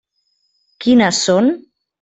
[0.85, 1.53] Quines són?